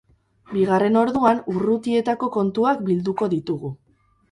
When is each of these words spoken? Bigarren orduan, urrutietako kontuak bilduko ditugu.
Bigarren 0.53 0.97
orduan, 1.01 1.43
urrutietako 1.53 2.31
kontuak 2.39 2.83
bilduko 2.91 3.31
ditugu. 3.37 3.75